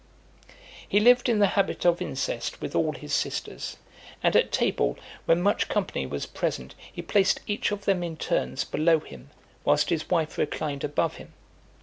XXIV. 0.01 0.53
He 0.89 0.99
lived 0.99 1.29
in 1.29 1.37
the 1.37 1.45
habit 1.53 1.85
of 1.85 2.01
incest 2.01 2.59
with 2.59 2.73
all 2.73 2.93
his 2.93 3.13
sisters; 3.13 3.77
and 4.23 4.35
at 4.35 4.51
table, 4.51 4.97
when 5.25 5.43
much 5.43 5.69
company 5.69 6.07
was 6.07 6.25
present, 6.25 6.73
he 6.91 7.03
placed 7.03 7.39
each 7.45 7.69
of 7.71 7.85
them 7.85 8.01
in 8.01 8.17
turns 8.17 8.63
below 8.63 8.99
him, 9.01 9.29
whilst 9.63 9.91
his 9.91 10.09
wife 10.09 10.39
reclined 10.39 10.83
above 10.83 11.17
him. 11.17 11.33